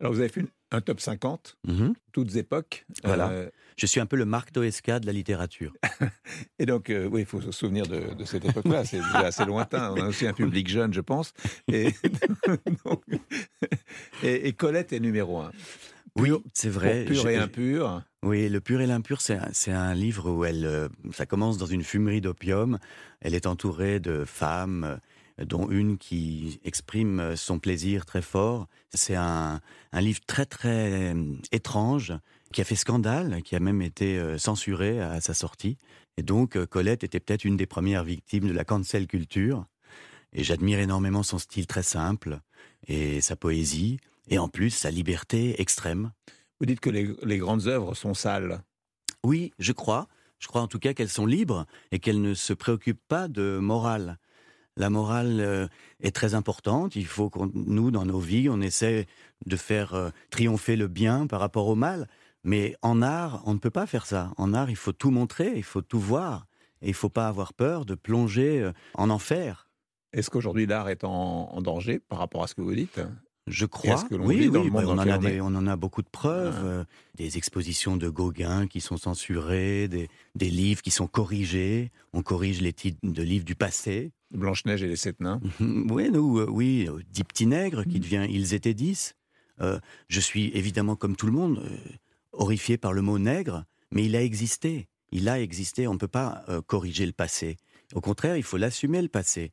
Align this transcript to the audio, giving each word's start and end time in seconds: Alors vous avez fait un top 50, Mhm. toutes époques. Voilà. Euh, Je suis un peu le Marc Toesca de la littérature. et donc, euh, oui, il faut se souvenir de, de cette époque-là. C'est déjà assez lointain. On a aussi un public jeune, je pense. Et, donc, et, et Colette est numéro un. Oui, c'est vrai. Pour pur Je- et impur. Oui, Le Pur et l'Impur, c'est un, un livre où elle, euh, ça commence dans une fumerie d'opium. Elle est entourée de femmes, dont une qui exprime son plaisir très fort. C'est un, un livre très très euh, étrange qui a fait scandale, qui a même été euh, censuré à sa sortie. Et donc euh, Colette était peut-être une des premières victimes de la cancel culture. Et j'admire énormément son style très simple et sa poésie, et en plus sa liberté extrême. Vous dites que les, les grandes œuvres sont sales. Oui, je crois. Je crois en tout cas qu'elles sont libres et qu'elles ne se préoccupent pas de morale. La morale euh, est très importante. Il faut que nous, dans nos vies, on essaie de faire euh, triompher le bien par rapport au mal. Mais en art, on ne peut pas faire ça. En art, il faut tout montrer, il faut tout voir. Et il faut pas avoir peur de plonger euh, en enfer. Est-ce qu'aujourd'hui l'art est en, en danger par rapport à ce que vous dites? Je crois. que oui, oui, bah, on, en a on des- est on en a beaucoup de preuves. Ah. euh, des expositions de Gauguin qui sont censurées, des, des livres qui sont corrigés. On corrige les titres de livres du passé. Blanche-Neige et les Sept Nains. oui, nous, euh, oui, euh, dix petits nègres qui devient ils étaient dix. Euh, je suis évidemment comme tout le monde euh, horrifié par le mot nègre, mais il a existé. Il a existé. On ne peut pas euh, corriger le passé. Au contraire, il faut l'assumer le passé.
Alors 0.00 0.12
vous 0.12 0.20
avez 0.20 0.28
fait 0.28 0.44
un 0.70 0.80
top 0.80 1.00
50, 1.00 1.56
Mhm. 1.66 1.94
toutes 2.12 2.36
époques. 2.36 2.84
Voilà. 3.04 3.30
Euh, 3.30 3.48
Je 3.76 3.86
suis 3.86 4.00
un 4.00 4.06
peu 4.06 4.16
le 4.16 4.24
Marc 4.24 4.52
Toesca 4.52 4.98
de 5.00 5.06
la 5.06 5.12
littérature. 5.12 5.72
et 6.58 6.66
donc, 6.66 6.90
euh, 6.90 7.06
oui, 7.10 7.20
il 7.20 7.26
faut 7.26 7.40
se 7.40 7.52
souvenir 7.52 7.86
de, 7.86 8.12
de 8.14 8.24
cette 8.24 8.44
époque-là. 8.44 8.84
C'est 8.84 8.98
déjà 8.98 9.18
assez 9.26 9.44
lointain. 9.44 9.92
On 9.96 10.02
a 10.02 10.08
aussi 10.08 10.26
un 10.26 10.32
public 10.34 10.68
jeune, 10.68 10.92
je 10.92 11.00
pense. 11.00 11.32
Et, 11.68 11.92
donc, 12.84 13.02
et, 14.22 14.48
et 14.48 14.52
Colette 14.52 14.92
est 14.92 15.00
numéro 15.00 15.38
un. 15.40 15.52
Oui, 16.16 16.30
c'est 16.52 16.68
vrai. 16.70 17.04
Pour 17.04 17.12
pur 17.14 17.22
Je- 17.22 17.28
et 17.28 17.36
impur. 17.36 18.02
Oui, 18.24 18.48
Le 18.48 18.60
Pur 18.60 18.80
et 18.80 18.86
l'Impur, 18.88 19.20
c'est 19.20 19.36
un, 19.70 19.74
un 19.80 19.94
livre 19.94 20.28
où 20.30 20.44
elle, 20.44 20.66
euh, 20.66 20.88
ça 21.12 21.24
commence 21.24 21.56
dans 21.56 21.66
une 21.66 21.84
fumerie 21.84 22.20
d'opium. 22.20 22.78
Elle 23.20 23.36
est 23.36 23.46
entourée 23.46 24.00
de 24.00 24.24
femmes, 24.24 24.98
dont 25.46 25.70
une 25.70 25.98
qui 25.98 26.60
exprime 26.64 27.36
son 27.36 27.58
plaisir 27.58 28.06
très 28.06 28.22
fort. 28.22 28.66
C'est 28.90 29.14
un, 29.14 29.60
un 29.92 30.00
livre 30.00 30.20
très 30.26 30.46
très 30.46 31.12
euh, 31.14 31.34
étrange 31.52 32.12
qui 32.52 32.60
a 32.60 32.64
fait 32.64 32.76
scandale, 32.76 33.42
qui 33.42 33.54
a 33.56 33.60
même 33.60 33.82
été 33.82 34.18
euh, 34.18 34.38
censuré 34.38 35.00
à 35.00 35.20
sa 35.20 35.34
sortie. 35.34 35.76
Et 36.16 36.22
donc 36.22 36.56
euh, 36.56 36.66
Colette 36.66 37.04
était 37.04 37.20
peut-être 37.20 37.44
une 37.44 37.56
des 37.56 37.66
premières 37.66 38.04
victimes 38.04 38.48
de 38.48 38.52
la 38.52 38.64
cancel 38.64 39.06
culture. 39.06 39.66
Et 40.32 40.44
j'admire 40.44 40.78
énormément 40.78 41.22
son 41.22 41.38
style 41.38 41.66
très 41.66 41.82
simple 41.82 42.40
et 42.86 43.20
sa 43.20 43.36
poésie, 43.36 43.98
et 44.28 44.38
en 44.38 44.48
plus 44.48 44.70
sa 44.70 44.90
liberté 44.90 45.60
extrême. 45.60 46.12
Vous 46.60 46.66
dites 46.66 46.80
que 46.80 46.90
les, 46.90 47.14
les 47.22 47.38
grandes 47.38 47.66
œuvres 47.66 47.94
sont 47.94 48.14
sales. 48.14 48.62
Oui, 49.24 49.52
je 49.58 49.72
crois. 49.72 50.08
Je 50.38 50.46
crois 50.46 50.62
en 50.62 50.68
tout 50.68 50.78
cas 50.78 50.94
qu'elles 50.94 51.08
sont 51.08 51.26
libres 51.26 51.66
et 51.92 51.98
qu'elles 51.98 52.20
ne 52.20 52.34
se 52.34 52.52
préoccupent 52.52 53.06
pas 53.08 53.26
de 53.28 53.58
morale. 53.58 54.18
La 54.78 54.90
morale 54.90 55.40
euh, 55.40 55.66
est 56.00 56.14
très 56.14 56.34
importante. 56.34 56.94
Il 56.94 57.06
faut 57.06 57.30
que 57.30 57.40
nous, 57.52 57.90
dans 57.90 58.04
nos 58.04 58.20
vies, 58.20 58.48
on 58.48 58.60
essaie 58.60 59.06
de 59.44 59.56
faire 59.56 59.94
euh, 59.94 60.10
triompher 60.30 60.76
le 60.76 60.86
bien 60.86 61.26
par 61.26 61.40
rapport 61.40 61.66
au 61.66 61.74
mal. 61.74 62.06
Mais 62.44 62.76
en 62.80 63.02
art, 63.02 63.42
on 63.44 63.54
ne 63.54 63.58
peut 63.58 63.72
pas 63.72 63.86
faire 63.86 64.06
ça. 64.06 64.32
En 64.36 64.54
art, 64.54 64.70
il 64.70 64.76
faut 64.76 64.92
tout 64.92 65.10
montrer, 65.10 65.54
il 65.56 65.64
faut 65.64 65.82
tout 65.82 65.98
voir. 65.98 66.46
Et 66.80 66.88
il 66.88 66.94
faut 66.94 67.08
pas 67.08 67.26
avoir 67.26 67.54
peur 67.54 67.86
de 67.86 67.96
plonger 67.96 68.62
euh, 68.62 68.72
en 68.94 69.10
enfer. 69.10 69.68
Est-ce 70.12 70.30
qu'aujourd'hui 70.30 70.66
l'art 70.66 70.88
est 70.88 71.02
en, 71.02 71.10
en 71.10 71.60
danger 71.60 71.98
par 71.98 72.20
rapport 72.20 72.44
à 72.44 72.46
ce 72.46 72.54
que 72.54 72.62
vous 72.62 72.74
dites? 72.74 73.00
Je 73.50 73.66
crois. 73.66 74.02
que 74.04 74.14
oui, 74.14 74.48
oui, 74.52 74.70
bah, 74.70 74.80
on, 74.84 74.88
en 74.90 74.98
a 74.98 75.16
on 75.16 75.20
des- 75.20 75.28
est 75.34 75.40
on 75.40 75.46
en 75.46 75.66
a 75.66 75.76
beaucoup 75.76 76.02
de 76.02 76.08
preuves. 76.08 76.56
Ah. 76.60 76.64
euh, 76.66 76.84
des 77.16 77.36
expositions 77.36 77.96
de 77.96 78.08
Gauguin 78.08 78.66
qui 78.68 78.80
sont 78.80 78.96
censurées, 78.96 79.88
des, 79.88 80.08
des 80.34 80.50
livres 80.50 80.82
qui 80.82 80.90
sont 80.90 81.06
corrigés. 81.08 81.90
On 82.12 82.22
corrige 82.22 82.60
les 82.60 82.72
titres 82.72 82.98
de 83.02 83.22
livres 83.22 83.44
du 83.44 83.54
passé. 83.56 84.12
Blanche-Neige 84.30 84.82
et 84.82 84.88
les 84.88 84.96
Sept 84.96 85.20
Nains. 85.20 85.40
oui, 85.60 86.10
nous, 86.10 86.38
euh, 86.38 86.46
oui, 86.48 86.86
euh, 86.88 87.00
dix 87.10 87.24
petits 87.24 87.46
nègres 87.46 87.84
qui 87.84 87.98
devient 88.00 88.26
ils 88.30 88.54
étaient 88.54 88.74
dix. 88.74 89.14
Euh, 89.60 89.78
je 90.08 90.20
suis 90.20 90.50
évidemment 90.54 90.94
comme 90.96 91.16
tout 91.16 91.26
le 91.26 91.32
monde 91.32 91.58
euh, 91.64 91.76
horrifié 92.32 92.76
par 92.78 92.92
le 92.92 93.02
mot 93.02 93.18
nègre, 93.18 93.64
mais 93.90 94.04
il 94.04 94.14
a 94.16 94.22
existé. 94.22 94.88
Il 95.10 95.28
a 95.28 95.40
existé. 95.40 95.86
On 95.88 95.94
ne 95.94 95.98
peut 95.98 96.06
pas 96.08 96.44
euh, 96.48 96.60
corriger 96.60 97.06
le 97.06 97.12
passé. 97.12 97.56
Au 97.94 98.00
contraire, 98.02 98.36
il 98.36 98.42
faut 98.42 98.58
l'assumer 98.58 99.00
le 99.02 99.08
passé. 99.08 99.46